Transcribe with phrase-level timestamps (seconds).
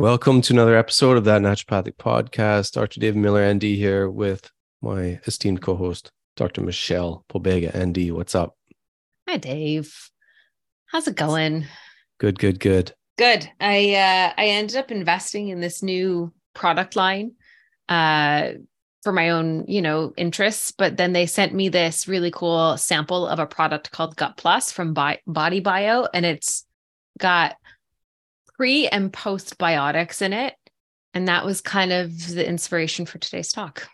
[0.00, 2.72] Welcome to another episode of that naturopathic podcast.
[2.72, 2.98] Dr.
[2.98, 4.50] David Miller, ND, here with
[4.82, 6.62] my esteemed co-host, Dr.
[6.62, 8.12] Michelle Pobega, ND.
[8.12, 8.56] What's up?
[9.28, 10.10] Hi, Dave.
[10.86, 11.66] How's it going?
[12.18, 12.92] Good, good, good.
[13.18, 13.48] Good.
[13.60, 17.34] I uh, I ended up investing in this new product line
[17.88, 18.48] uh,
[19.04, 20.72] for my own, you know, interests.
[20.72, 24.72] But then they sent me this really cool sample of a product called Gut Plus
[24.72, 26.66] from Bi- Body Bio, and it's
[27.20, 27.54] got
[28.56, 30.54] pre and postbiotics in it.
[31.12, 33.88] And that was kind of the inspiration for today's talk.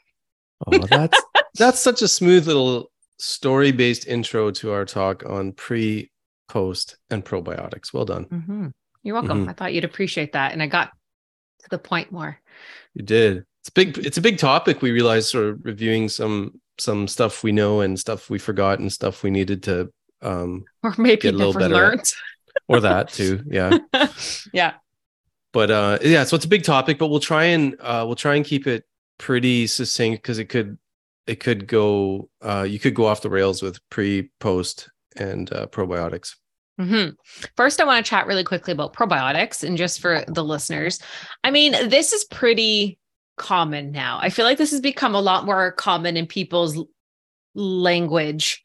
[0.66, 1.20] Oh, that's
[1.54, 6.10] that's such a smooth little story-based intro to our talk on pre,
[6.48, 7.92] post, and probiotics.
[7.92, 8.24] Well done.
[8.26, 8.68] Mm-hmm.
[9.02, 9.48] You're welcome.
[9.48, 10.90] I thought you'd appreciate that, and I got
[11.60, 12.38] to the point more.
[12.94, 13.44] You did.
[13.60, 13.98] It's big.
[13.98, 14.80] It's a big topic.
[14.82, 18.90] We realized sort of reviewing some some stuff we know and stuff we forgot and
[18.90, 19.90] stuff we needed to
[20.22, 22.10] um Or maybe Get a little better learned.
[22.68, 23.42] Or that too.
[23.46, 23.78] Yeah.
[24.52, 24.74] yeah.
[25.52, 28.36] But uh yeah, so it's a big topic, but we'll try and uh we'll try
[28.36, 28.84] and keep it
[29.18, 30.78] pretty succinct because it could
[31.26, 35.66] it could go uh you could go off the rails with pre, post, and uh
[35.66, 36.36] probiotics.
[36.78, 37.08] hmm
[37.56, 41.00] First, I want to chat really quickly about probiotics and just for the listeners.
[41.44, 42.98] I mean, this is pretty
[43.36, 44.18] common now.
[44.20, 46.78] I feel like this has become a lot more common in people's
[47.54, 48.62] language.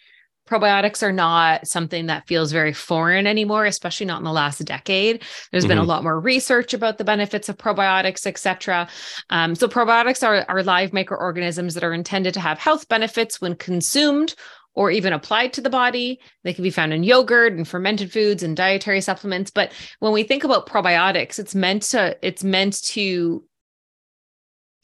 [0.49, 5.23] Probiotics are not something that feels very foreign anymore, especially not in the last decade.
[5.51, 5.87] There's been a Mhm.
[5.87, 8.87] lot more research about the benefits of probiotics, etc.
[9.31, 13.55] Um, so probiotics are, are live microorganisms that are intended to have health benefits when
[13.55, 14.35] consumed
[14.75, 16.19] or even applied to the body.
[16.43, 19.49] They can be found in yogurt and fermented foods and dietary supplements.
[19.49, 23.43] But when we think about probiotics, it's meant to it's meant to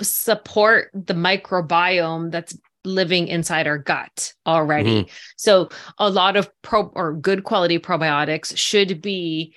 [0.02, 5.08] support the microbiome that's living inside our gut already.
[5.38, 9.56] So a lot of pro or good quality probiotics should be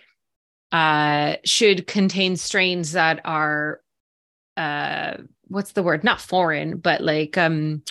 [0.73, 3.81] uh should contain strains that are
[4.57, 5.15] uh
[5.45, 6.05] what's the word?
[6.05, 7.83] Not foreign but like um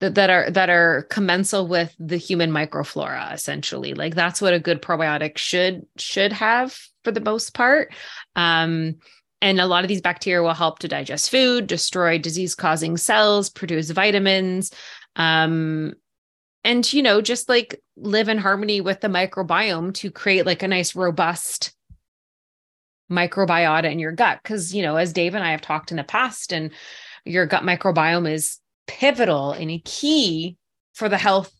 [0.00, 3.94] that, that are that are commensal with the human microflora essentially.
[3.94, 7.92] Like that's what a good probiotic should should have for the most part.
[8.36, 8.96] Um
[9.44, 13.50] and a lot of these bacteria will help to digest food destroy disease causing cells
[13.50, 14.72] produce vitamins
[15.16, 15.92] um
[16.64, 20.68] and you know just like live in harmony with the microbiome to create like a
[20.68, 21.72] nice robust
[23.12, 24.40] microbiota in your gut.
[24.42, 26.70] Because you know as dave and i have talked in the past and
[27.24, 30.56] your gut microbiome is pivotal and a key
[30.94, 31.52] for the health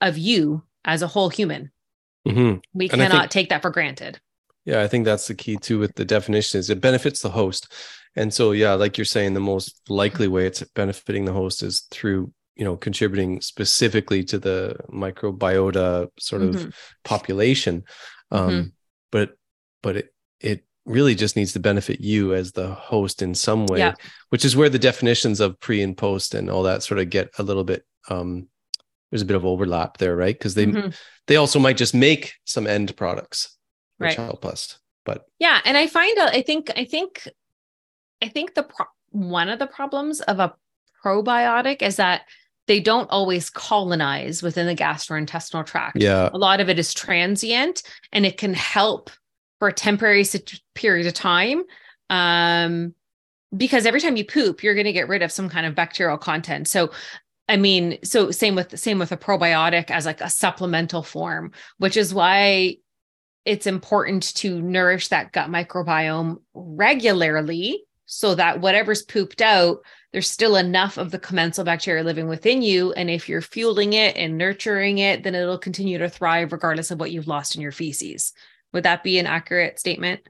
[0.00, 1.70] of you as a whole human.
[2.26, 2.60] Mhm.
[2.74, 4.20] we And cannot think- take that for granted
[4.64, 7.72] Yeah, I think that's the key too with the definition is it benefits the host.
[8.14, 11.86] And so yeah, like you're saying, the most likely way it's benefiting the host is
[11.90, 16.74] through, you know, contributing specifically to the microbiota sort of Mhm.
[17.04, 17.84] population.
[18.30, 18.72] Um, Mhm.
[19.10, 19.30] but
[19.82, 23.78] but it it really just needs to benefit you as the host in some way,
[23.78, 23.94] Yeah.
[24.30, 27.30] which is where the definitions of pre and post and all that sort of get
[27.38, 28.48] a little bit um
[29.10, 30.36] there's a bit of overlap there, right?
[30.38, 30.94] Because they Mhm.
[31.26, 33.56] they also might just make some end products
[34.02, 34.24] which Right.
[34.26, 34.78] help us.
[35.04, 36.34] But Yeah, and I find out.
[36.34, 36.70] I think.
[36.76, 37.26] I think.
[38.22, 40.54] I think the pro- one of the problems of a
[41.04, 42.22] probiotic is that
[42.68, 45.96] they don't always colonize within the gastrointestinal tract.
[46.00, 47.82] yeah, A lot of it is transient,
[48.12, 49.10] and it can help
[49.58, 50.24] for a temporary
[50.74, 51.62] period of time.
[52.10, 52.94] Um,
[53.56, 56.18] because every time you poop, you're going to get rid of some kind of bacterial
[56.18, 56.68] content.
[56.68, 56.92] So
[57.48, 61.96] I mean, so same with same with a probiotic as like a supplemental form, which
[61.96, 62.76] is why
[63.44, 69.78] it's important to nourish that gut microbiome regularly so that whatever's pooped out,
[70.12, 72.92] there's still enough of the commensal bacteria living within you.
[72.92, 77.00] And if you're fueling it and nurturing it, then it'll continue to thrive regardless of
[77.00, 78.32] what you've lost in your feces.
[78.72, 80.20] Would that be an accurate statement?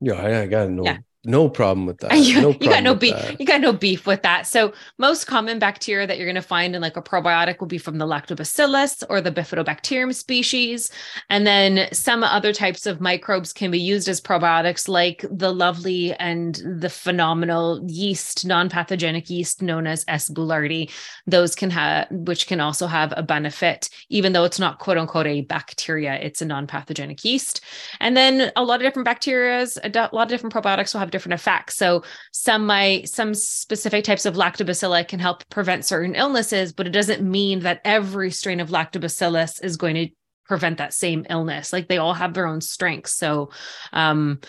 [0.00, 0.98] yeah, I, I got no Yeah.
[1.24, 2.12] No problem with that.
[2.16, 3.14] you, no you got no beef.
[3.14, 3.38] that.
[3.38, 4.46] You got no beef with that.
[4.46, 7.76] So most common bacteria that you're going to find in like a probiotic will be
[7.76, 10.90] from the lactobacillus or the bifidobacterium species,
[11.28, 16.14] and then some other types of microbes can be used as probiotics, like the lovely
[16.14, 20.30] and the phenomenal yeast, non-pathogenic yeast known as S.
[20.30, 20.90] boulardii.
[21.26, 25.26] Those can have, which can also have a benefit, even though it's not quote unquote
[25.26, 26.14] a bacteria.
[26.14, 27.60] It's a non-pathogenic yeast,
[28.00, 31.34] and then a lot of different bacterias, a lot of different probiotics will have different
[31.34, 31.76] effects.
[31.76, 32.02] So
[32.32, 37.22] some might some specific types of lactobacilli can help prevent certain illnesses, but it doesn't
[37.22, 40.08] mean that every strain of lactobacillus is going to
[40.46, 41.72] prevent that same illness.
[41.72, 43.12] Like they all have their own strengths.
[43.12, 43.50] So
[43.92, 44.40] um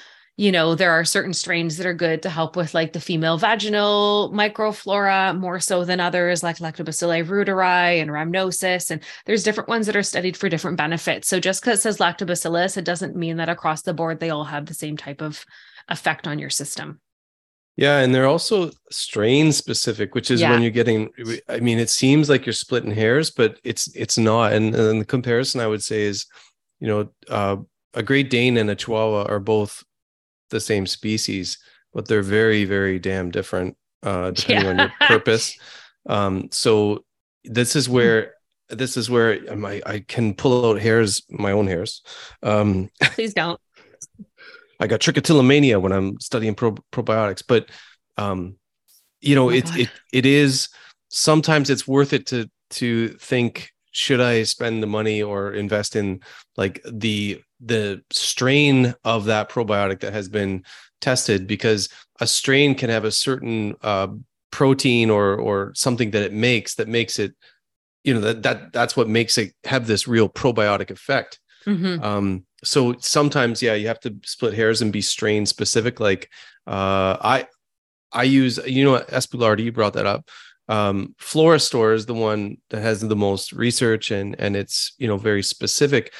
[0.41, 3.37] you know, there are certain strains that are good to help with like the female
[3.37, 8.89] vaginal microflora more so than others, like Lactobacilli reuteri and rhamnosus.
[8.89, 11.27] And there's different ones that are studied for different benefits.
[11.27, 14.45] So just because it says lactobacillus, it doesn't mean that across the board they all
[14.45, 15.45] have the same type of
[15.89, 16.99] effect on your system.
[17.77, 20.51] Yeah, and they're also strain specific, which is Yeah.
[20.51, 21.09] when you're getting.
[21.47, 24.53] I mean, it seems like you're splitting hairs, but it's it's not.
[24.53, 26.25] And, and the comparison I would say is,
[26.79, 27.57] you know, uh,
[27.93, 29.83] a Great Dane and a Chihuahua are both
[30.49, 31.57] the same species,
[31.93, 35.57] but they're very very damn different uh, depending on your purpose.
[36.07, 37.05] Um, so
[37.45, 38.33] this is where
[38.69, 42.03] this is where I, I can pull out hairs, my own hairs.
[42.43, 43.59] Um, Please don't.
[44.81, 47.69] I got trichotillomania when I'm studying pro- probiotics, but
[48.17, 48.57] um,
[49.21, 49.79] you know, Oh it God.
[49.81, 50.69] it it is
[51.09, 56.21] sometimes it's worth it to to think should I spend the money or invest in
[56.57, 60.63] like the the strain of that probiotic that has been
[61.01, 61.89] tested because
[62.19, 64.07] a strain can have a certain uh,
[64.51, 67.33] protein or or something that it makes that makes it
[68.03, 72.03] you know that that that's what makes it have this real probiotic effect Mhm.
[72.03, 76.29] um so sometimes yeah you have to split hairs and be strain specific like
[76.67, 77.47] uh i
[78.11, 79.25] i use you know S.
[79.27, 80.29] boulardii you brought that up
[80.69, 85.17] um Florastor is the one that has the most research and and it's you know
[85.17, 86.13] very specific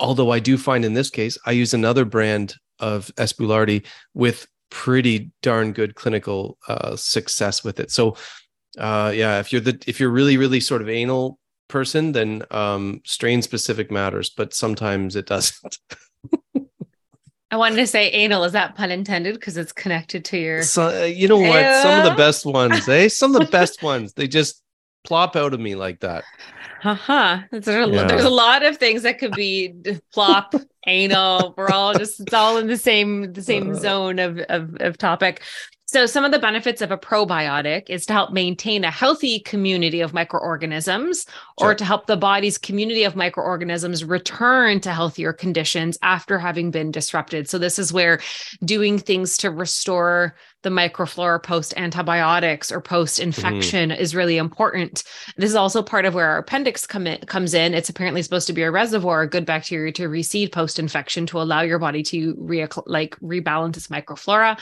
[0.00, 3.32] although i do find in this case i use another brand of S.
[3.32, 3.84] boulardii
[4.14, 8.16] with pretty darn good clinical uh success with it so
[8.78, 13.00] uh yeah if you're the if you're really really sort of anal person then um
[13.04, 15.78] strain specific matters but sometimes it doesn't
[17.50, 18.44] I wanted to say anal.
[18.44, 19.34] Is that pun intended?
[19.36, 20.62] Because it's connected to your.
[20.62, 23.82] so, uh, you know what some of the best ones eh some of the best
[23.92, 24.62] ones they just
[25.04, 26.24] plop out of me like that
[26.82, 27.40] Haha.
[27.50, 28.06] There's, a, Yeah.
[28.06, 29.74] there's a lot of things that could be
[30.12, 30.54] plop,
[30.86, 31.54] anal.
[31.56, 33.74] We're all just it's all in the same the same Uh.
[33.74, 35.42] zone of, of of topic.
[35.90, 40.02] So some of the benefits of a probiotic is to help maintain a healthy community
[40.02, 41.24] of microorganisms
[41.56, 46.90] or to help the body's community of microorganisms return to healthier conditions after having been
[46.90, 47.48] disrupted.
[47.48, 48.20] So this is where
[48.62, 55.04] doing things to restore the microflora post antibiotics or post infection is really important.
[55.36, 57.74] This is also part of where our appendix come in, comes in.
[57.74, 61.40] It's apparently supposed to be a reservoir of good bacteria to reseed post infection to
[61.40, 64.58] allow your body to re- like rebalance its microflora.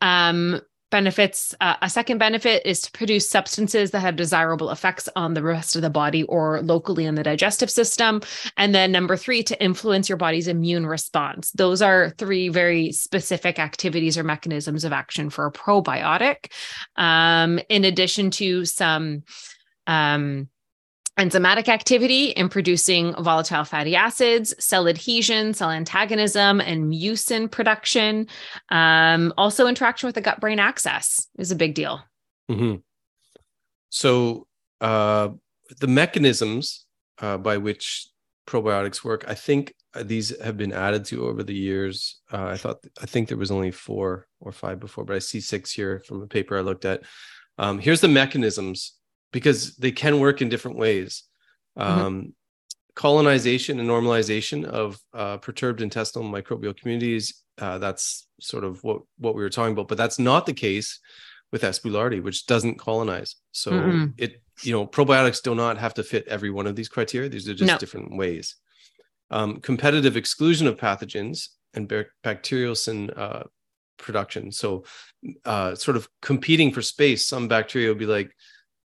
[0.00, 0.60] Um,
[0.94, 5.42] benefits uh, a second benefit is to produce substances that have desirable effects on the
[5.42, 8.22] rest of the body or locally in the digestive system.
[8.56, 11.50] And then number 3 to influence your body's immune response.
[11.50, 16.52] Those are three very specific activities or mechanisms of action for a probiotic.
[16.94, 19.24] Um, in addition to some
[19.88, 20.48] um,
[21.18, 28.26] enzymatic activity in producing volatile fatty acids, cell adhesion, cell antagonism, and mucin production.
[28.70, 32.00] Um, also, interaction with the gut brain axis is a big deal.
[32.50, 32.82] Mhm.
[33.88, 34.46] so
[34.80, 35.28] uh
[35.80, 36.84] the mechanisms
[37.22, 38.08] uh by which
[38.46, 42.56] probiotics work i think uh, these have been added to over the years uh, i
[42.56, 46.02] thought i think there was only four or five before but i see six here
[46.06, 47.02] from a paper i looked at
[47.56, 48.94] um, here's the mechanisms
[49.34, 51.10] because they can work in different ways
[51.76, 52.14] um,
[52.94, 57.24] colonization and normalization of uh, perturbed intestinal microbial communities
[57.64, 58.04] uh, that's
[58.40, 61.00] sort of what what we were talking about but that's not the case
[61.54, 61.78] with S.
[61.78, 63.36] boulardii, which doesn't colonize.
[63.52, 64.12] So Mm-mm.
[64.18, 67.28] it, you know, probiotics do not have to fit every one of these criteria.
[67.28, 67.78] These are just No.
[67.78, 68.56] different ways.
[69.30, 71.38] Um, competitive exclusion of pathogens
[71.74, 73.44] and bac- bacteriocin uh,
[73.98, 74.50] production.
[74.50, 74.82] So
[75.44, 77.28] uh, sort of competing for space.
[77.28, 78.30] Some bacteria will be like,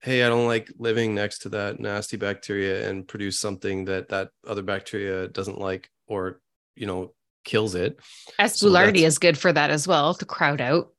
[0.02, 4.30] hey, I don't like living next to that nasty bacteria and produce something that that
[4.48, 6.40] other bacteria doesn't like or,
[6.76, 7.14] you know,
[7.44, 8.00] kills it.
[8.40, 8.60] S.
[8.60, 10.90] So is good for that as well to crowd out.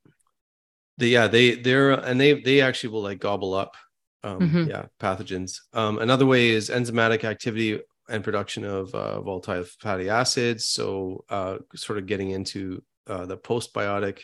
[0.99, 3.77] they yeah they they're and they they actually will like gobble up
[4.25, 4.69] um Mhm.
[4.69, 10.67] yeah pathogens um another way is enzymatic activity and production of uh, volatile fatty acids
[10.67, 14.21] so uh sort of getting into uh, the postbiotic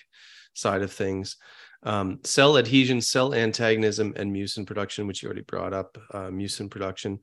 [0.54, 1.36] side of things.
[1.84, 6.70] Um, cell adhesion, cell antagonism, and mucin production, which you already brought up, uh, mucin
[6.70, 7.20] production.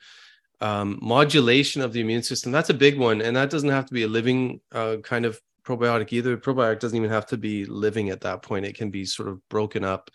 [0.59, 3.21] Um, modulation of the immune system, that's a big one.
[3.21, 6.37] And that doesn't have to be a living uh, kind of probiotic either.
[6.37, 8.65] Probiotic doesn't even have to be living at that point.
[8.65, 10.11] It can be sort of broken up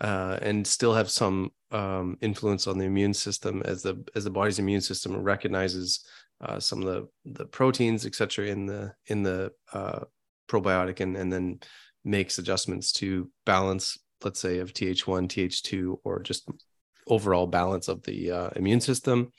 [0.00, 4.30] uh, and still have some um, influence on the immune system as the as the
[4.30, 6.06] body's immune system recognizes
[6.40, 7.08] uh, some of the
[7.40, 10.00] the proteins, etc., in the in the uh,
[10.48, 11.60] probiotic, and and then
[12.04, 16.48] makes adjustments to balance, let's say, of Th1, Th2, or just
[17.06, 19.32] overall balance of the uh, immune system.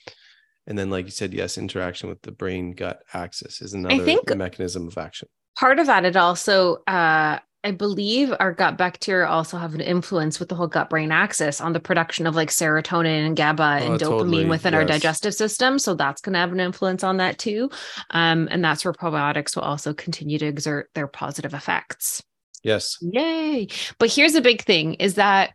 [0.67, 4.35] And then, like you said, yes, interaction with the brain gut axis is another think
[4.35, 5.27] mechanism of action.
[5.57, 10.39] Part of that, it also, uh, I believe, our gut bacteria also have an influence
[10.39, 13.93] with the whole gut brain axis on the production of like serotonin and GABA and
[13.95, 14.45] oh, dopamine totally.
[14.45, 14.79] within yes.
[14.79, 15.79] our digestive system.
[15.79, 17.69] So that's going to have an influence on that too.
[18.11, 22.23] Um, and that's where probiotics will also continue to exert their positive effects.
[22.63, 22.97] Yes.
[23.01, 23.67] Yay.
[23.97, 25.53] But here's a big thing is that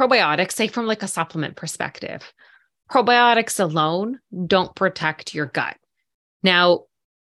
[0.00, 2.32] probiotics, say from like a supplement perspective,
[2.90, 5.76] probiotics alone don't protect your gut.
[6.42, 6.84] Now,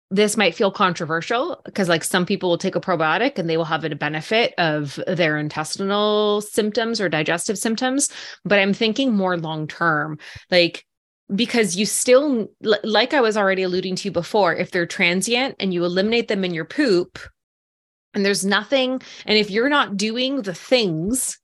[0.10, 3.66] this might feel controversial because like some people will take a probiotic and they will
[3.66, 8.10] have a benefit of their intestinal symptoms or digestive symptoms
[8.46, 10.18] but i'm thinking more long term
[10.50, 10.86] like
[11.36, 12.48] because you still
[12.84, 16.54] like i was already alluding to before if they're transient and you eliminate them in
[16.54, 17.20] your poop
[18.14, 21.38] and there's nothing, and if you're not doing the things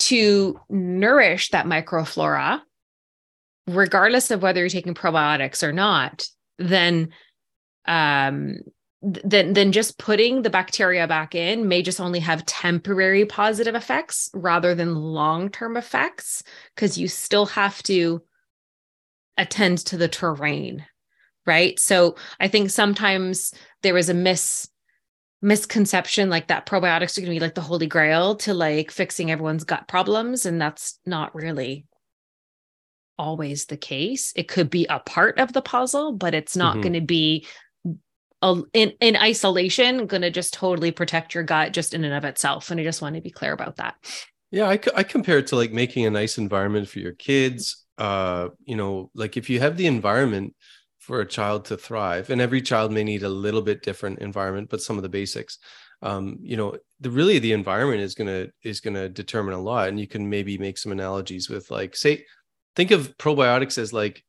[0.00, 2.60] to nourish that microflora,
[3.66, 6.26] regardless of whether you're taking probiotics or not,
[6.58, 7.10] then
[7.86, 8.56] um
[9.02, 14.28] then then just putting the bacteria back in may just only have temporary positive effects
[14.34, 16.42] rather than long-term effects
[16.74, 18.22] because you still have to
[19.38, 20.84] attend to the terrain
[21.46, 21.80] right?
[21.80, 24.68] So i think sometimes there is a miss
[25.42, 29.30] misconception like that probiotics are going to be like the holy grail to like fixing
[29.30, 31.86] everyone's gut problems and that's not really
[33.18, 36.80] always the case it could be a part of the puzzle but it's not mm-hmm.
[36.82, 37.46] going to be
[38.42, 42.24] a, in in isolation going to just totally protect your gut just in and of
[42.24, 43.94] itself and i just want to be clear about that
[44.50, 48.48] yeah I, I compare it to like making a nice environment for your kids uh
[48.64, 50.54] you know like if you have the environment
[51.10, 54.70] for a child to thrive and every child may need a little bit different environment
[54.70, 55.58] but some of the basics.
[56.02, 59.60] Um, you know the really the environment is going to is going to determine a
[59.60, 62.24] lot and you can maybe make some analogies with like say
[62.76, 64.24] think of probiotics as like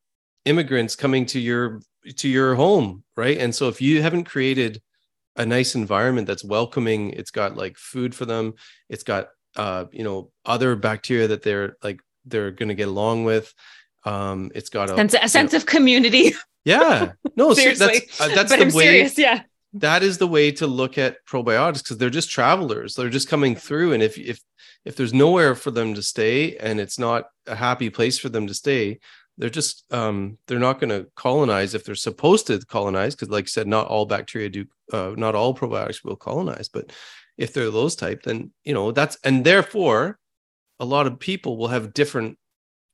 [0.46, 1.82] immigrants coming to your
[2.18, 3.38] to your home right?
[3.38, 4.82] And so if you haven't created
[5.36, 8.56] a nice environment that's welcoming it's got like food for them
[8.90, 13.24] it's got uh you know other bacteria that they're like they're going to get along
[13.24, 13.54] with
[14.04, 16.34] um it's got a sense, a sense know, of community
[16.66, 17.14] Yeah.
[17.38, 18.00] No, seriously.
[18.00, 18.86] That's, uh, that's but the I'm way.
[18.86, 19.44] Serious, yeah.
[19.74, 22.94] That is the way to look at probiotics because they're just travelers.
[22.94, 24.42] They're just coming through, and if if
[24.84, 28.48] if there's nowhere for them to stay and it's not a happy place for them
[28.48, 29.00] to stay,
[29.38, 33.46] they're just um, they're not going to colonize if they're supposed to colonize because, like
[33.46, 36.92] I said, not all bacteria do, uh, not all probiotics will colonize, but
[37.38, 40.20] if they're those type, then you know that's and therefore
[40.80, 42.38] a lot of people will have different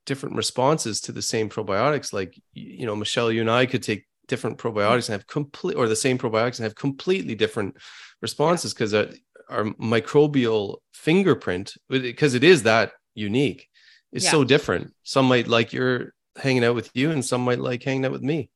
[0.08, 2.12] different responses to the same probiotics.
[2.12, 5.88] Like, you know, Michelle, you and I could take different probiotics and have complete, or
[5.88, 7.78] the same probiotics and have completely different
[8.24, 9.02] responses because yeah.
[9.02, 9.12] Uh,
[9.50, 13.70] our, microbial fingerprint, because it is that unique,
[14.12, 14.32] is yeah.
[14.32, 14.94] so different.
[15.04, 18.24] Some might like you're hanging out with you, and some might like hanging out with
[18.24, 18.50] me.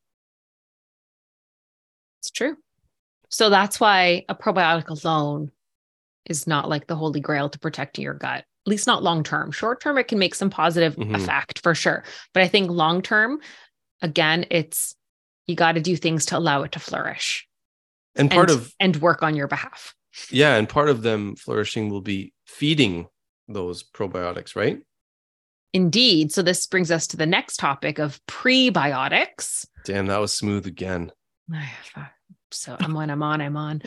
[2.19, 2.57] It's true.
[3.29, 5.51] So that's why a probiotic alone
[6.25, 9.51] is not like the holy grail to protect your gut at least not long term.
[9.51, 11.15] Short term, it can make some positive mm-hmm.
[11.15, 12.03] effect for sure.
[12.33, 13.39] But I think long term,
[14.01, 14.95] again, it's
[15.47, 17.47] you got to do things to allow it to flourish.
[18.15, 19.95] And part and, of and work on your behalf.
[20.29, 20.55] Yeah.
[20.55, 23.07] And part of them flourishing will be feeding
[23.47, 24.79] those probiotics, right?
[25.73, 26.31] Indeed.
[26.31, 29.65] So this brings us to the next topic of prebiotics.
[29.85, 31.11] Damn, that was smooth again.
[32.53, 33.81] so I'm when I'm on, I'm on.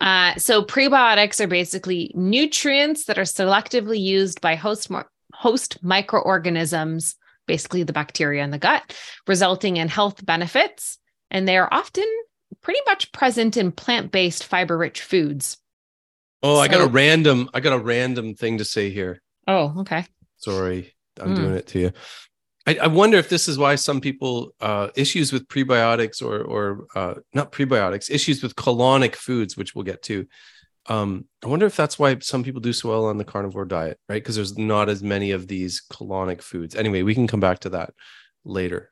[0.00, 4.90] Uh, so prebiotics are basically nutrients that are selectively used by host
[5.34, 8.94] host microorganisms, basically the bacteria in the gut,
[9.26, 10.98] resulting in health benefits.
[11.30, 12.06] And they are often
[12.62, 15.58] pretty much present in plant-based fiber-rich foods.
[16.42, 19.20] Oh, so, I got a random, I got a random thing to say here.
[19.46, 20.06] Oh, okay.
[20.36, 21.36] Sorry, I'm mm.
[21.36, 21.92] doing it to you.
[22.68, 26.86] I, I wonder if this is why some people uh, issues with prebiotics or or
[26.94, 30.26] uh, not prebiotics issues with colonic foods, which we'll get to.
[30.84, 33.98] Um, I wonder if that's why some people do so well on the carnivore diet,
[34.06, 34.22] right?
[34.22, 36.74] Because there's not as many of these colonic foods.
[36.74, 37.94] Anyway, we can come back to that
[38.44, 38.90] later.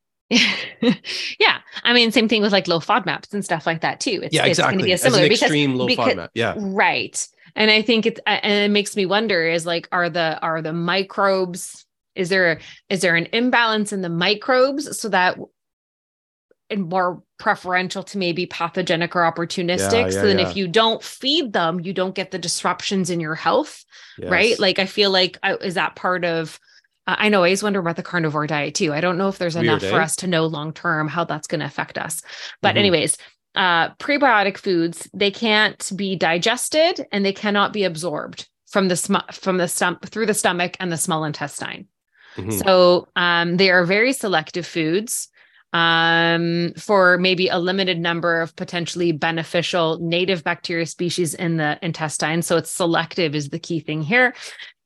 [0.30, 4.20] yeah, I mean, same thing with like low FODMAPs and stuff like that too.
[4.22, 4.50] It's, yeah, exactly.
[4.50, 6.28] It's going to be a similar an extreme because, low because, FODMAP.
[6.34, 7.28] Yeah, right.
[7.56, 10.72] and i think it's and it makes me wonder is like are the are the
[10.72, 11.86] microbes
[12.18, 15.38] is there is there an imbalance in the microbes so that
[16.70, 19.92] and more preferential to maybe pathogenic or opportunistic.
[19.92, 20.50] Yeah, yeah, so then yeah.
[20.50, 23.84] if you don't feed them, you don't get the disruptions in your health,
[24.22, 24.58] right?
[24.58, 26.58] Like I feel like uh, is that part of
[27.06, 28.92] uh, I know I always wonder about the carnivore diet too.
[28.92, 30.04] I don't know if there's Weird, enough for eh?
[30.04, 32.22] us to know long term how that's going to affect us.
[32.60, 32.78] But Mhm.
[32.78, 33.16] anyways,
[33.54, 39.30] uh prebiotic foods, they can't be digested and they cannot be absorbed from the sm-
[39.32, 41.88] from the stomach through the stomach and the small intestine.
[42.38, 42.64] Mhm.
[42.64, 45.28] So um, they are very selective foods
[45.72, 52.42] um, for maybe a limited number of potentially beneficial native bacteria species in the intestine.
[52.42, 54.34] So it's selective is the key thing here.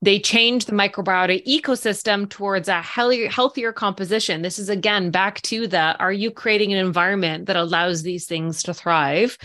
[0.00, 4.42] They change the microbiota ecosystem towards a healthier, healthier composition.
[4.42, 8.64] This is again back to the are you creating an environment that allows these things
[8.64, 9.38] to thrive?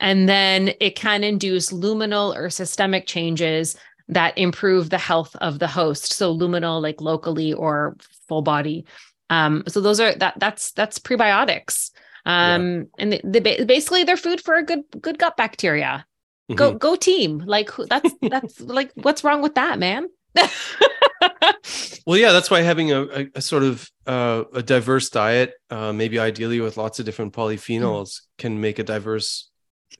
[0.00, 3.76] And then it can induce luminal or systemic changes
[4.10, 6.12] that improve the health of the host.
[6.12, 7.96] So luminal, like locally or
[8.28, 8.84] full body.
[9.30, 11.90] Um, so those are that that's that's prebiotics.
[12.26, 16.04] Um, and they, they basically they're food for a good good gut bacteria.
[16.54, 16.78] Go Mhm.
[16.78, 17.38] go team.
[17.38, 20.08] Like that's that's like what's wrong with that, man?
[22.06, 25.92] Well, yeah, that's why having a, a, a sort of uh, a diverse diet, uh,
[25.92, 29.48] maybe ideally with lots of different polyphenols, can make a diverse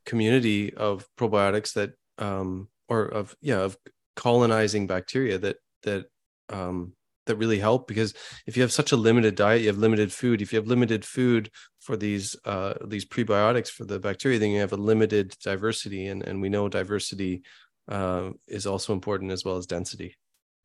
[0.05, 3.77] community of probiotics that, um, or of yeah, of
[4.17, 6.07] colonizing bacteria that that
[6.49, 6.93] um,
[7.27, 7.87] that really help.
[7.87, 8.15] Because
[8.47, 10.43] if you have such a limited diet, you have limited food.
[10.43, 14.61] If you have limited food for these uh, these prebiotics for the bacteria, then you
[14.61, 17.43] have a limited diversity, and and we know diversity
[17.89, 20.17] uh, is also important as well as density.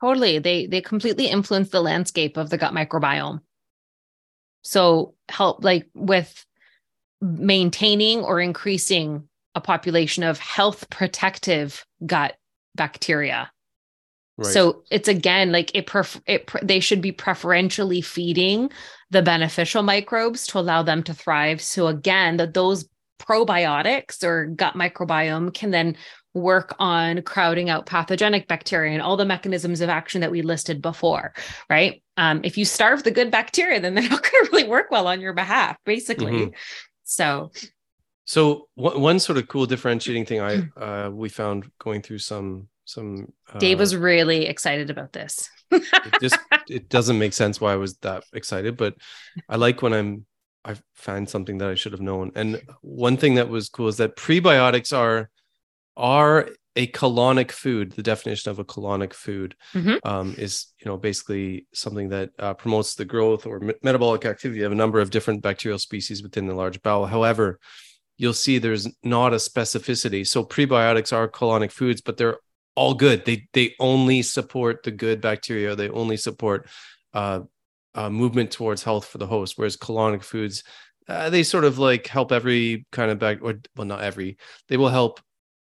[0.01, 0.39] Totally.
[0.39, 3.39] They they completely influence the landscape of the gut microbiome.
[4.63, 6.45] So help like with
[7.21, 12.35] maintaining or increasing a population of health protective gut
[12.75, 13.51] bacteria.
[14.37, 14.51] Right.
[14.51, 18.69] So it's again like it pref- it pre- they should be preferentially feeding
[19.09, 21.61] the beneficial microbes to allow them to thrive.
[21.61, 22.87] So again, that those
[23.19, 25.95] probiotics or gut microbiome can then
[26.33, 30.81] work on crowding out pathogenic bacteria and all the mechanisms of action that we listed
[30.81, 31.33] before,
[31.69, 32.03] right?
[32.17, 35.07] Um, if you starve the good bacteria, then they're not going to really work well
[35.07, 36.33] on your behalf, basically.
[36.33, 36.53] Mhm.
[37.05, 37.51] So
[38.25, 42.67] So one one sort of cool differentiating thing I uh, we found going through some
[42.85, 45.49] some uh, Dave was really excited about this.
[45.71, 45.83] it
[46.21, 46.37] just
[46.69, 48.95] it doesn't make sense why I was that excited, but
[49.49, 50.25] I like when I'm
[50.63, 52.31] I find something that I should have known.
[52.35, 55.29] And one thing that was cool is that prebiotics are
[55.95, 57.91] are a colonic food.
[57.93, 59.99] The definition of a colonic food Mhm.
[60.03, 64.63] um, is you know basically something that uh, promotes the growth or me- metabolic activity
[64.63, 67.05] of a number of different bacterial species within the large bowel.
[67.05, 67.59] However,
[68.17, 70.25] you'll see there's not a specificity.
[70.25, 72.37] So prebiotics are colonic foods, but they're
[72.75, 73.25] all good.
[73.25, 75.75] They they only support the good bacteria.
[75.75, 76.67] They only support
[77.13, 77.41] uh,
[77.93, 79.53] uh, movement towards health for the host.
[79.57, 80.63] Whereas colonic foods,
[81.07, 84.37] uh, they sort of like help every kind of back or well, not every.
[84.67, 85.19] They will help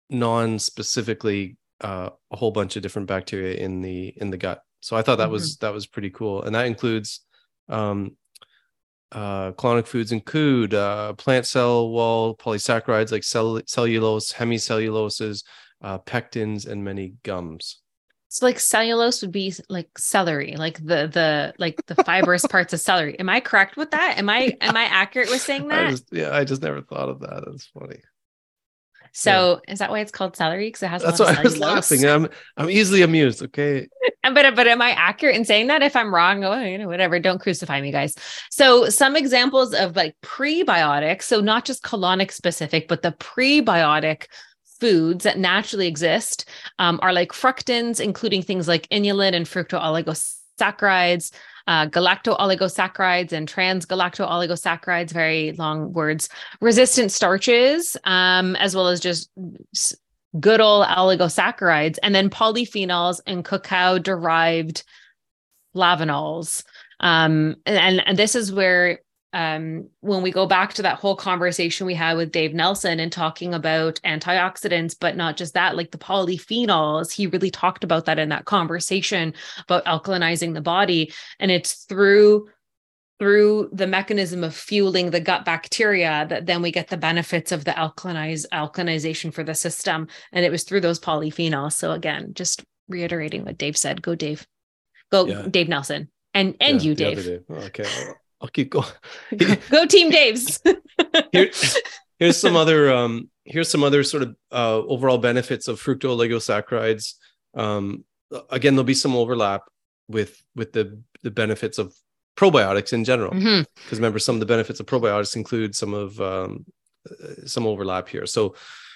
[0.09, 4.61] non-specifically uh, a whole bunch of different bacteria in the in the gut.
[4.81, 7.21] So I thought that was that was pretty cool, and that includes
[7.69, 8.15] um,
[9.11, 15.43] uh, colonic foods include uh, plant cell wall polysaccharides like cell- cellulose, hemicelluloses,
[15.81, 17.81] uh, pectins, and many gums.
[18.29, 22.79] So like cellulose would be like celery, like the the like the fibrous parts of
[22.81, 23.17] celery.
[23.19, 24.17] Am I correct with that?
[24.17, 25.91] Am I am I accurate with saying I that?
[25.91, 27.43] just, yeah, I just never thought of that.
[27.45, 27.99] That's funny.
[29.15, 30.67] So is that why it's called celery?
[30.67, 32.05] Because it has That's why I was laughing.
[32.05, 33.41] I'm I'm easily amused.
[33.41, 33.87] Okay.
[34.23, 35.81] But but am I accurate in saying that?
[35.81, 37.17] If I'm wrong, oh, you know, whatever.
[37.19, 38.15] Don't crucify me, guys.
[38.51, 44.25] So some examples of like prebiotics, so not just colonic specific, but the prebiotic
[44.81, 46.49] foods that naturally exist
[46.79, 51.31] um, are like fructans, including things like inulin and fructooligosaccharides,
[51.67, 56.29] uh, galacto-oligosaccharides and trans-galacto-oligosaccharides, very long words,
[56.61, 59.29] resistant starches, um, as well as just
[60.39, 64.83] good old oligosaccharides, and then polyphenols and cacao derived
[65.75, 66.63] flavanols.
[66.99, 68.99] Um, and, and this is where
[69.35, 73.11] um, when we go back to that whole conversation we had with Dave Nelson and
[73.11, 78.17] talking about antioxidants, but not just that, like the polyphenols, he really talked about that
[78.17, 79.33] in that conversation
[79.67, 81.11] about alkalinizing the body.
[81.37, 82.47] And it's through
[83.19, 87.63] through the mechanism of fueling the gut bacteria that then we get the benefits of
[87.65, 90.07] the alkalinize alkalinization for the system.
[90.31, 91.73] And it was through those polyphenols.
[91.73, 94.01] So again just reiterating what dave said.
[94.01, 94.47] Go dave.
[95.11, 95.45] Go Yeah.
[95.49, 96.09] dave nelson.
[96.33, 97.25] And and Yeah, you other dave.
[97.47, 98.15] Day.
[98.45, 98.69] Okay.
[98.73, 98.87] I'll, I'll
[99.37, 99.57] keep going.
[99.69, 100.59] go team daves
[101.31, 101.51] Here,
[102.19, 107.13] here's some other um here's some other sort of uh overall benefits of fructooligosaccharides
[107.55, 108.03] um
[108.49, 109.61] again there'll be some overlap
[110.07, 111.93] with with the the benefits of
[112.37, 113.91] probiotics in general because Mhm.
[113.91, 116.65] remember some of the benefits of probiotics include some of um
[117.09, 118.55] uh, some overlap here so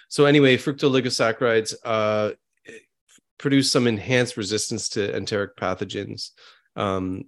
[0.10, 2.32] so anyway fructooligosaccharides uh
[3.38, 6.32] produce some enhanced resistance to enteric pathogens
[6.76, 7.24] um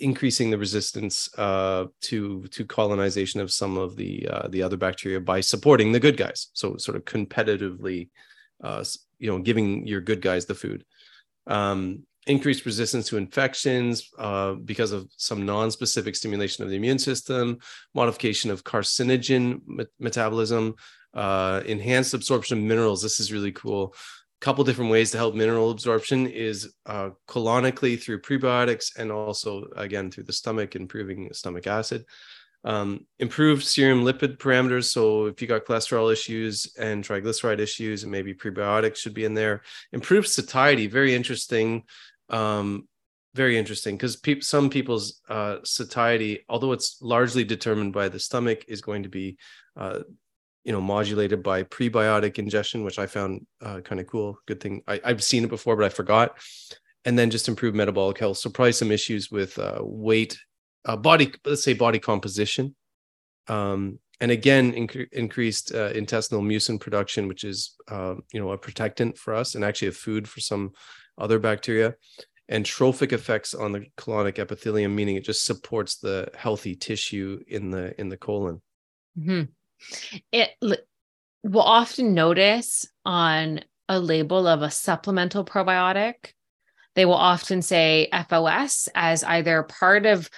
[0.00, 5.20] increasing the resistance uh, to to colonization of some of the uh, the other bacteria
[5.20, 6.48] by supporting the good guys.
[6.52, 8.08] So sort of competitively,
[8.62, 8.84] uh,
[9.18, 10.84] you know, giving your good guys the food.
[11.46, 17.58] Um, increased resistance to infections uh, because of some non-specific stimulation of the immune system,
[17.94, 20.74] modification of carcinogen me- metabolism,
[21.14, 23.02] uh, enhanced absorption of minerals.
[23.02, 23.94] This is really cool
[24.40, 30.10] couple different ways to help mineral absorption is uh, colonically through prebiotics and also again
[30.10, 32.04] through the stomach improving stomach acid.
[32.62, 34.84] Um, improved serum lipid parameters.
[34.84, 39.34] So if you got cholesterol issues and triglyceride issues and maybe prebiotics should be in
[39.34, 39.62] there.
[39.92, 41.84] Improved satiety very interesting
[42.28, 42.86] um,
[43.34, 48.64] very interesting because peop some people's uh, satiety although it's largely determined by the stomach
[48.68, 49.38] is going to be
[49.76, 50.00] uh,
[50.64, 54.82] you know modulated by prebiotic ingestion which i found uh, kind of cool good thing.
[54.86, 56.38] I, i've seen it before but i forgot.
[57.06, 58.36] And then just improve metabolic health.
[58.36, 60.38] So probably some issues with uh, weight
[60.84, 62.76] uh, body let's say body composition.
[63.48, 68.58] Um, and again inc- increased uh, intestinal mucin production which is uh, you know a
[68.58, 70.72] protectant for us and actually a food for some
[71.16, 71.94] other bacteria.
[72.50, 77.70] And trophic effects on the colonic epithelium meaning it just supports the healthy tissue in
[77.70, 78.60] the in the colon.
[79.18, 79.48] Mhm.
[80.32, 80.50] It
[81.42, 86.32] will often notice on a label of a supplemental probiotic,
[86.94, 90.28] they will often say FOS as either part of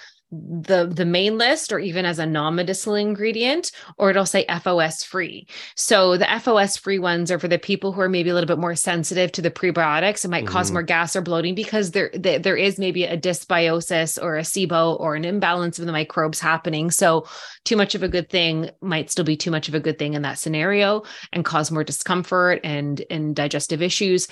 [0.61, 5.47] the the main list or even as a non-medicinal ingredient or it'll say FOS free.
[5.75, 8.57] So the FOS free ones are for the people who are maybe a little bit
[8.57, 10.25] more sensitive to the prebiotics.
[10.25, 10.73] It might cause Mhm.
[10.73, 14.99] more gas or bloating because there, there there is maybe a dysbiosis or a SIBO
[14.99, 16.89] or an imbalance of the microbes happening.
[16.91, 17.25] So
[17.65, 20.13] too much of a good thing might still be too much of a good thing
[20.13, 24.27] in that scenario and cause more discomfort and and digestive issues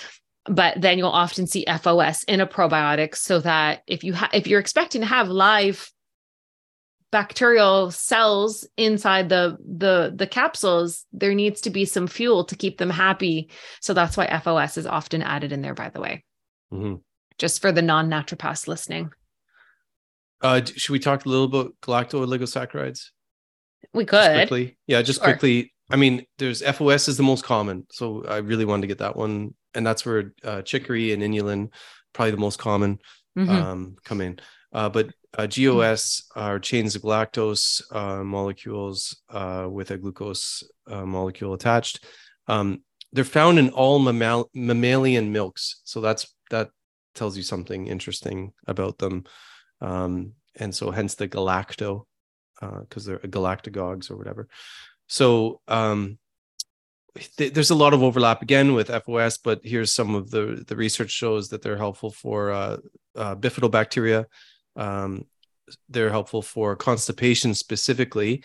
[0.45, 4.47] but then you'll often see FOS in a probiotic so that if you ha- if
[4.47, 5.91] you're expecting to have live
[7.11, 12.77] bacterial cells inside the the the capsules there needs to be some fuel to keep
[12.77, 13.49] them happy
[13.81, 16.23] so that's why FOS is often added in there by the way
[16.71, 17.01] Mhm.
[17.37, 19.11] just for the non-naturopaths listening
[20.41, 23.09] Uh, should we talk a little about galacto-oligosaccharides?
[23.93, 24.77] we Just could quickly.
[24.87, 25.33] Yeah, just Sure.
[25.33, 25.71] quickly.
[25.89, 29.15] I mean, there's FOS is the most common, so I really wanted to get that
[29.17, 31.69] one, and that's where uh, chicory and inulin,
[32.13, 32.99] probably the most common,
[33.37, 33.49] Mhm.
[33.49, 34.39] um, come in.
[34.73, 41.05] Uh, but uh, GOS are chains of galactose uh, molecules uh, with a glucose uh,
[41.05, 42.05] molecule attached.
[42.47, 46.69] Um, they're found in all mammal- mammalian milks, so that's that
[47.15, 49.23] tells you something interesting about them.
[49.81, 52.05] Um, and so, hence the galacto,
[52.59, 54.47] because they're galactagogues or whatever.
[55.07, 56.19] So um,
[57.15, 60.75] th- there's a lot of overlap again with FOS, but here's some of the the
[60.75, 62.77] research shows that they're helpful for uh,
[63.15, 64.25] uh, bifidobacteria.
[64.75, 65.25] Um,
[65.89, 68.43] they're helpful for constipation specifically,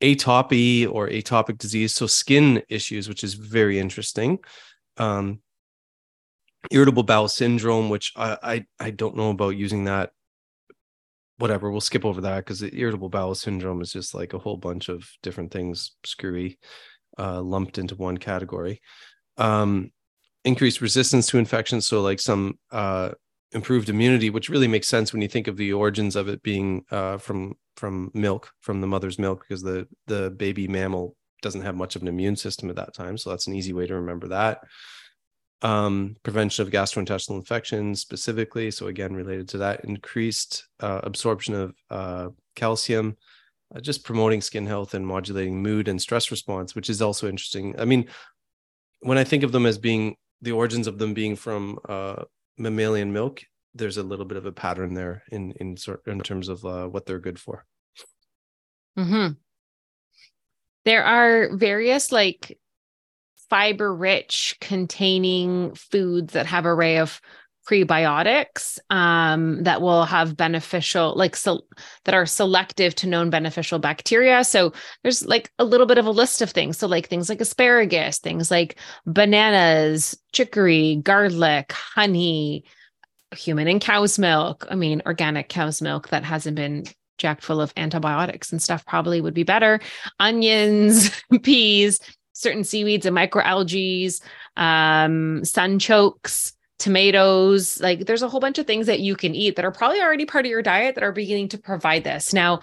[0.00, 4.38] atopy or atopic disease, so skin issues, which is very interesting.
[4.96, 5.40] Um,
[6.70, 10.10] irritable bowel syndrome, which I, I I don't know about using that.
[11.38, 14.56] Whatever, we'll skip over that because the irritable bowel syndrome is just like a whole
[14.56, 16.58] bunch of different things screwy,
[17.18, 18.80] uh, lumped into one category.
[19.36, 19.92] Um,
[20.44, 23.10] increased resistance to infections, so like some uh,
[23.52, 26.84] improved immunity, which really makes sense when you think of the origins of it being
[26.90, 31.76] uh, from from milk, from the mother's milk, because the the baby mammal doesn't have
[31.76, 33.18] much of an immune system at that time.
[33.18, 34.60] So that's an easy way to remember that.
[35.62, 38.70] Um, prevention of gastrointestinal infections specifically.
[38.70, 43.16] So again, related to that, increased uh, absorption of uh, calcium,
[43.74, 47.78] uh, just promoting skin health and modulating mood and stress response, which is also interesting.
[47.78, 48.06] I mean,
[49.00, 52.24] when I think of them as being the origins of them being from uh,
[52.58, 53.42] mammalian milk,
[53.74, 55.76] there's a little bit of a pattern there in in
[56.06, 57.64] in terms of uh, what they're good for.
[58.96, 59.28] hmm
[60.84, 62.58] There are various like
[63.50, 67.20] fiber rich containing foods that have array of
[67.66, 71.62] prebiotics um, that will have beneficial like so
[72.04, 74.44] that are selective to known beneficial bacteria.
[74.44, 76.78] So there's like a little bit of a list of things.
[76.78, 82.64] So like things like asparagus things like bananas chicory garlic honey
[83.34, 84.66] human and cow's milk.
[84.70, 86.84] I mean organic cow's milk that hasn't been
[87.18, 89.80] jacked full of antibiotics and stuff probably would be better.
[90.20, 91.10] Onions,
[91.42, 91.98] peas,
[92.32, 94.20] certain seaweeds and microalgae,
[94.56, 97.80] um, sunchokes, tomatoes.
[97.80, 100.26] Like there's a whole bunch of things that you can eat that are probably already
[100.26, 102.32] part of your diet that are beginning to provide this.
[102.32, 102.60] Now,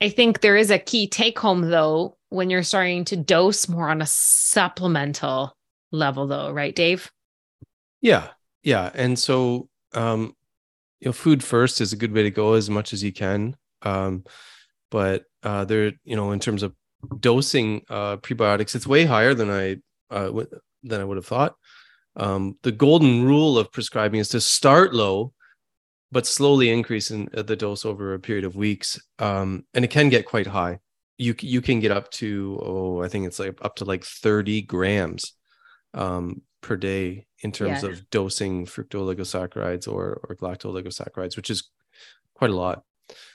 [0.00, 3.90] I think there is a key take home though when you're starting to dose more
[3.90, 5.56] on a supplemental
[5.92, 7.10] level though, right, Dave?
[8.00, 8.28] Yeah.
[8.62, 8.90] Yeah.
[8.94, 10.34] And so um
[11.00, 13.56] you know, food first is a good way to go as much as you can.
[13.82, 14.24] Um,
[14.90, 16.74] but uh there, you know, in terms of
[17.18, 19.76] dosing uh prebiotics, it's way higher than I
[20.10, 20.48] uh w-
[20.82, 21.56] than I would have thought.
[22.16, 25.32] Um, the golden rule of prescribing is to start low
[26.12, 29.00] but slowly increase in uh, the dose over a period of weeks.
[29.18, 30.80] Um, and it can get quite high.
[31.18, 34.62] You you can get up to oh I think it's like up to like 30
[34.62, 35.34] grams
[35.92, 37.90] um, per day in terms yeah.
[37.90, 41.68] of dosing fructooligosaccharides or or galactooligosaccharides, which is
[42.34, 42.84] quite a lot.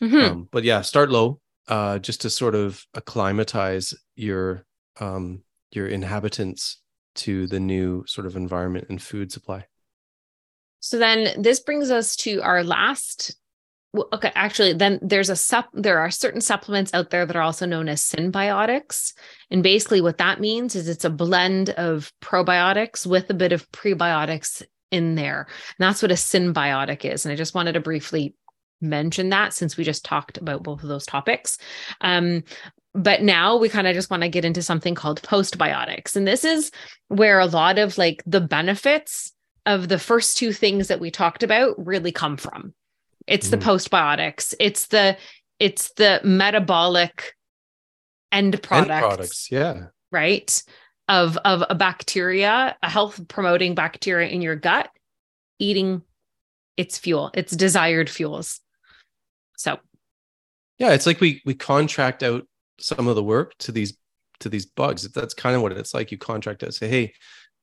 [0.02, 0.18] Mm-hmm.
[0.18, 4.66] Um, but yeah, start low uh, just to sort of acclimatize your
[5.00, 6.82] um, your inhabitants
[7.16, 9.66] to the new sort of environment and food supply.
[10.80, 13.36] So then this brings us to our last
[13.96, 15.70] well, okay, actually, then there's a sup.
[15.74, 19.14] There are certain supplements out there that are also known as synbiotics,
[19.50, 23.72] and basically what that means is it's a blend of probiotics with a bit of
[23.72, 25.48] prebiotics in there.
[25.48, 27.26] And that's what a synbiotic is.
[27.26, 28.36] And I just wanted to briefly
[28.82, 31.58] mention that since we just talked about both of those topics.
[32.02, 32.44] Um,
[32.96, 36.44] but now we kind of just want to get into something called postbiotics, and this
[36.44, 36.72] is
[37.10, 39.34] where a lot of like the benefits
[39.66, 42.74] of the first two things that we talked about really come from.
[43.28, 43.52] It's mm.
[43.52, 44.54] the postbiotics.
[44.60, 45.18] It's the
[45.60, 47.36] it's the metabolic
[48.32, 48.92] end products.
[48.92, 49.86] End products, yeah.
[50.12, 50.64] Right?
[51.10, 54.90] Of of a bacteria, a health promoting bacteria in your gut
[55.60, 56.02] eating
[56.78, 58.60] its fuel, its desired fuels.
[59.58, 59.80] So
[60.78, 62.48] yeah, it's like we we contract out
[62.80, 63.98] some of the work to these
[64.40, 65.10] to these bugs.
[65.12, 66.12] That's kind of what it's like.
[66.12, 67.14] You contract out, say, hey,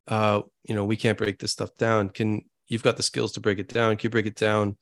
[0.09, 2.09] uh, you know, we can't break this stuff down.
[2.09, 3.97] Can you've got the skills to break it down?
[3.97, 4.77] Can you break it down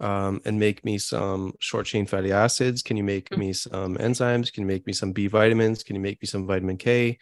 [0.00, 2.82] um, and make me some short chain fatty acids?
[2.82, 3.40] Can you make mm-hmm.
[3.40, 4.52] me some enzymes?
[4.52, 5.82] Can you make me some B vitamins?
[5.82, 7.18] Can you make me some vitamin K?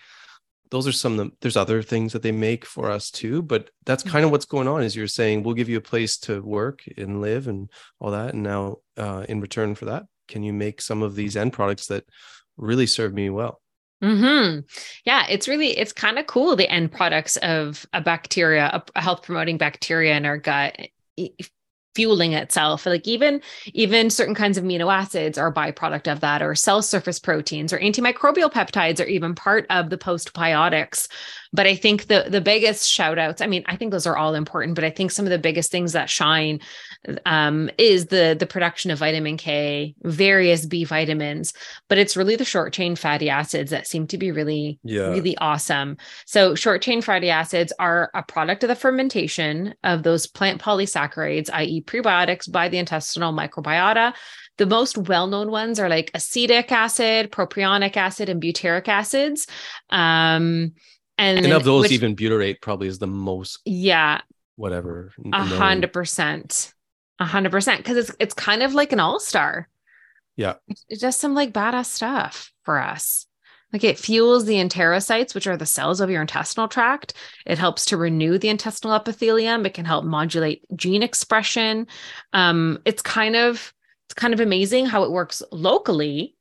[0.70, 1.32] Those are some of them.
[1.40, 4.68] There's other things that they make for us too, but that's kind of what's going
[4.68, 4.84] on.
[4.84, 7.68] Is you're saying we'll give you a place to work and live and
[7.98, 11.36] all that, and now uh, in return for that, can you make some of these
[11.36, 12.04] end products that
[12.60, 13.60] really served me well?
[14.02, 14.60] Hmm.
[15.04, 19.22] Yeah, it's really it's kind of cool the end products of a bacteria, a health
[19.22, 20.78] promoting bacteria in our gut
[21.94, 23.42] fueling itself like even
[23.74, 27.80] even certain kinds of amino acids are byproduct of that or cell surface proteins or
[27.80, 31.08] antimicrobial peptides are even part of the postbiotics
[31.52, 34.36] but i think the the biggest shout outs i mean i think those are all
[34.36, 36.60] important but i think some of the biggest things that shine
[37.24, 41.54] um, is the the production of vitamin k various b vitamins
[41.88, 45.08] but it's really the short chain fatty acids that seem to be really yeah.
[45.08, 45.96] really awesome.
[46.26, 51.50] So short chain fatty acids are a product of the fermentation of those plant polysaccharides
[51.52, 54.14] i.e prebiotics by the intestinal microbiota.
[54.58, 59.46] The most well-known ones are like acetic acid propionic acid and butyric acids.
[59.88, 60.72] Um,
[61.16, 64.20] and, and of those which, even butyrate probably is the most yeah.
[64.56, 66.72] whatever a hundred percent
[67.26, 69.68] hundred percent because it's it's kind of like an all-star
[70.36, 70.54] yeah
[70.88, 73.26] it's just some like badass stuff for us
[73.72, 77.14] like it fuels the enterocytes, which are the cells of your intestinal tract.
[77.46, 79.64] It helps to renew the intestinal epithelium.
[79.64, 81.86] It can help modulate gene expression.
[82.32, 83.72] Um, it's kind of
[84.06, 86.34] it's kind of amazing how it works locally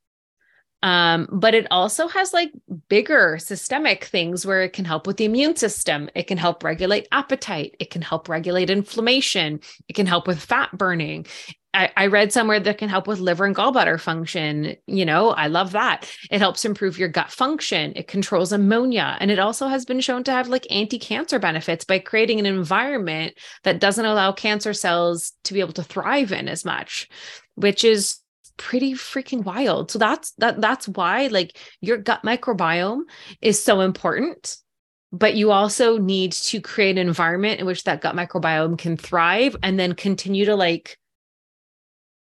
[0.82, 2.52] um, but it also has like
[2.88, 6.10] bigger systemic things where it can help with the immune system.
[6.16, 7.76] It can help regulate appetite.
[7.80, 9.60] It can help regulate inflammation.
[9.90, 11.26] It can help with fat burning.
[11.74, 14.76] I, I read somewhere that can help with liver and gallbladder function.
[14.88, 16.10] You know, I love that.
[16.32, 17.94] It helps improve your gut function.
[17.96, 19.18] It controls ammonia.
[19.20, 22.48] And it also has been shown to have like anti cancer benefits by creating an
[22.48, 27.08] environment that doesn't allow cancer cells to be able to thrive in as much,
[27.56, 28.19] which is
[28.60, 29.90] pretty freaking wild.
[29.90, 33.02] So that's that that's why like your gut microbiome
[33.42, 34.58] is so important.
[35.12, 39.56] But you also need to create an environment in which that gut microbiome can thrive
[39.64, 41.00] and then continue to like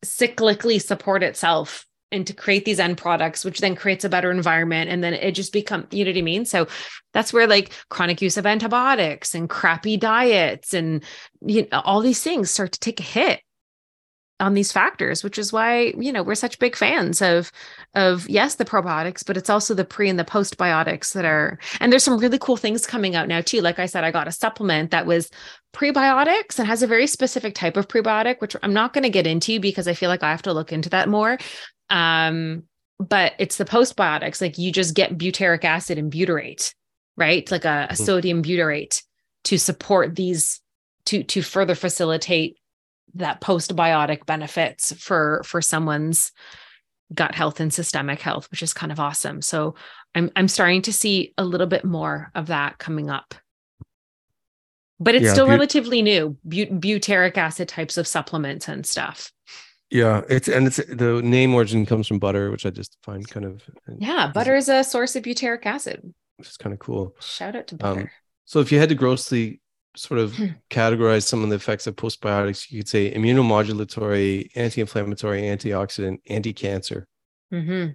[0.03, 4.91] cyclically support itself and to create these end products, which then creates a better environment.
[4.91, 6.45] And then it just become, you know what I mean?
[6.45, 6.67] So
[7.13, 11.03] that's where like chronic use of antibiotics and crappy diets and
[11.43, 13.41] you know, all these things start to take a hit
[14.39, 17.51] on these factors which is why you know we're such big fans of
[17.93, 21.91] of yes the probiotics but it's also the pre and the postbiotics that are and
[21.91, 23.61] there's some really cool things coming out now too.
[23.61, 25.29] Like i said i got a supplement that was
[25.73, 29.27] prebiotics and has a very specific type of prebiotic which i'm not going to get
[29.27, 31.37] into because i feel like i have to look into that more.
[31.89, 32.63] Um
[32.97, 36.73] but it's the postbiotics like you just get butyric acid and butyrate
[37.17, 37.49] right?
[37.49, 38.03] Like a, a mm-hmm.
[38.03, 39.01] sodium butyrate
[39.45, 40.61] to support these
[41.05, 42.57] to to further facilitate
[43.15, 46.31] that postbiotic benefits for for someone's
[47.13, 49.41] gut health and systemic health which is kind of awesome.
[49.41, 49.75] So
[50.15, 53.33] i'm i'm starting to see a little bit more of that coming up.
[54.99, 59.31] But it's yeah, still but- relatively new but- butyric acid types of supplements and stuff.
[59.91, 63.45] Yeah it's and it's the name origin comes from butter which i just find kind
[63.45, 63.61] of
[63.99, 66.01] yeah butter is a source of butyric acid.
[66.37, 67.15] Which is kind of cool.
[67.21, 68.01] Shout out to butter.
[68.01, 68.09] um,
[68.45, 69.61] so if you had to grossly
[69.95, 70.47] sort of hmm.
[70.69, 77.07] categorize some of the effects of postbiotics, you could say immunomodulatory, anti-inflammatory, antioxidant, anti-cancer,
[77.53, 77.91] mm-hmm.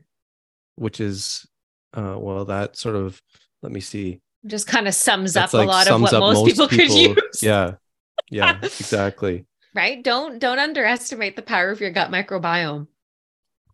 [0.77, 1.47] which is,
[1.95, 3.21] uh, well, that sort of,
[3.63, 4.21] let me see.
[4.47, 7.17] Just kind of sums up like, a lot of what most, most people, people, could
[7.17, 7.43] use.
[7.43, 7.73] Yeah.
[8.31, 9.47] Yeah, exactly.
[9.75, 10.03] right.
[10.03, 12.87] Don't, don't underestimate the power of your gut microbiome.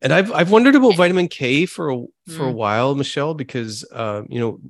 [0.03, 1.97] And I've, I've wondered about vitamin K for, a,
[2.29, 2.49] for mm.
[2.49, 4.61] a while, Michelle, because, uh, you know,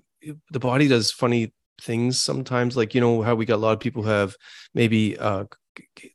[0.51, 3.81] the body does funny things sometimes like you know how we got a lot of
[3.81, 4.35] people who have
[4.75, 5.45] maybe uh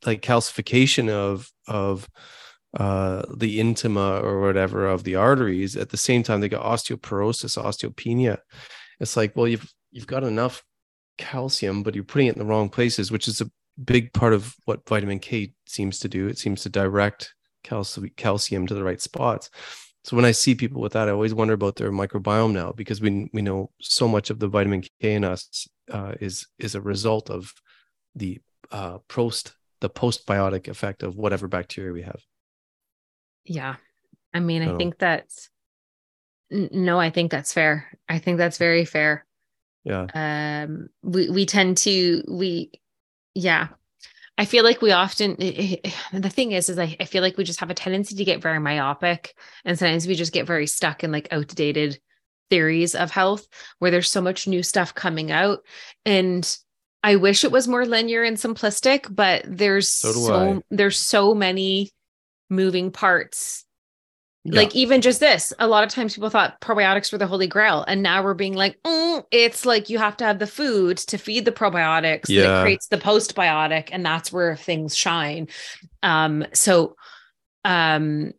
[0.06, 2.10] like calcification of of
[2.78, 5.76] uh the intima or whatever of the arteries.
[5.76, 8.40] At the same time they got osteoporosis osteopenia.
[9.00, 10.64] It's like well you've you've got enough
[11.18, 13.52] calcium but you're putting it in the wrong places which is a
[13.84, 16.28] big part of what vitamin k seems to do.
[16.28, 19.52] It seems to direct calcium to the right spots
[20.04, 23.02] so when I see people with that, I always wonder about their microbiome now because
[23.02, 26.82] we we know so much of the vitamin K in us uh, is is a
[26.82, 27.54] result of
[28.16, 28.40] the
[28.72, 32.22] uh, post the postbiotic effect of whatever bacteria we have.
[33.46, 33.76] Yeah,
[34.34, 35.50] I mean, I, I think that's
[36.50, 37.88] no, I think that's fair.
[38.10, 39.26] I think that's very fair.
[39.84, 40.08] Yeah.
[40.14, 42.72] Um, we we tend to we,
[43.36, 43.68] yeah,
[44.38, 47.22] I feel like we often eh, eh, eh, the thing is is I, I feel
[47.22, 50.48] like we just have a tendency to get very myopic and sometimes we just get
[50.48, 52.00] very stuck in like outdated
[52.50, 53.48] theories of health
[53.80, 55.60] where there's so much new stuff coming out.
[56.06, 56.58] And
[57.04, 61.92] I wish it was more linear and simplistic but there's so, so there's so many
[62.50, 63.66] moving parts
[64.44, 64.60] yeah.
[64.62, 67.86] Like even just this, a lot of times people thought probiotics were the holy grail,
[67.88, 71.20] and now we're being like, mm, it's like you have to have the food to
[71.20, 72.26] feed the probiotics.
[72.28, 75.48] Yeah, that creates the postbiotic, and that's where things shine.
[76.02, 76.96] Um, so,
[77.66, 78.32] um,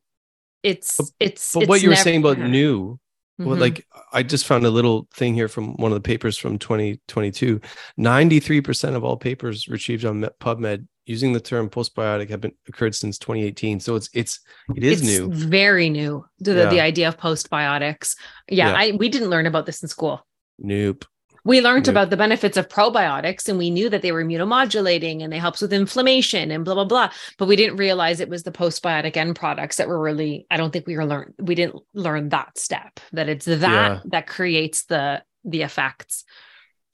[0.65, 1.55] it's but, it's.
[1.55, 2.95] But it's what you were saying about new,
[3.41, 3.45] mm-hmm.
[3.49, 6.59] well, like I just found a little thing here from one of the papers from
[6.59, 7.61] 2022.
[8.01, 13.19] 93% of all papers retrieved on PubMed using the term postbiotic have been occurred since
[13.19, 14.41] 2018 so it's it's
[14.77, 16.69] it is it's new very new the, yeah.
[16.69, 18.17] the idea of postbiotics
[18.49, 20.25] yeah, yeah, i we didn't learn about this in school
[20.59, 21.05] nope
[21.45, 21.93] we learned nope.
[21.93, 25.61] about the benefits of probiotics and we knew that they were immunomodulating and they helps
[25.61, 29.35] with inflammation and blah blah blah but we didn't realize it was the postbiotic end
[29.35, 33.01] products that were really i don't think we were learned we didn't learn that step
[33.13, 34.01] that it's that yeah.
[34.05, 36.25] that creates the the effects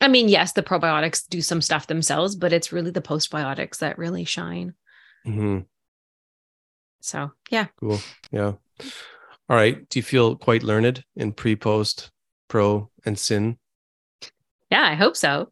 [0.01, 3.99] I mean, yes, the probiotics do some stuff themselves, but it's really the postbiotics that
[3.99, 4.75] really shine.
[5.27, 5.61] Mm-hmm.
[7.01, 7.67] So, yeah.
[7.81, 8.01] Cool.
[8.31, 8.53] Yeah.
[9.49, 9.89] All right.
[9.89, 12.11] Do you feel quite learned in pre, post,
[12.49, 13.59] pro, and syn?
[14.71, 15.51] Yeah, I hope so.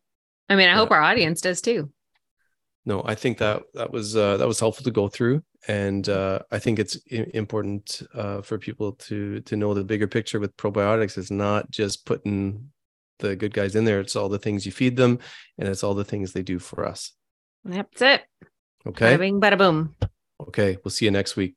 [0.49, 0.77] I mean, I yeah.
[0.77, 1.91] hope our audience does too.
[2.85, 6.39] No, I think that that was uh, that was helpful to go through, and uh,
[6.53, 11.19] I think it's important uh, for people to to know the bigger picture with probiotics.
[11.19, 12.71] is not just putting
[13.19, 14.01] the good guys in there.
[14.01, 15.19] It's all the things you feed them,
[15.59, 17.13] and it's all the things they do for us.
[17.65, 18.23] That's it.
[18.87, 19.17] Okay.
[19.17, 19.95] Bada bing, bada boom.
[20.41, 20.79] Okay.
[20.85, 21.57] We'll see you next week.